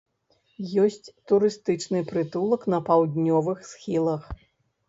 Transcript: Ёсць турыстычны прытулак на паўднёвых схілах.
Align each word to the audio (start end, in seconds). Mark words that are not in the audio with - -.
Ёсць 0.83 1.09
турыстычны 1.31 2.01
прытулак 2.13 2.67
на 2.75 2.79
паўднёвых 2.89 3.63
схілах. 3.71 4.23